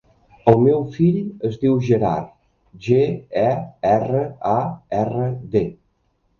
[0.51, 1.19] El meu fill
[1.49, 2.33] es diu Gerard:
[2.87, 3.03] ge,
[3.45, 3.47] e,
[3.93, 4.25] erra,
[4.57, 4.59] a,
[5.05, 5.67] erra, de.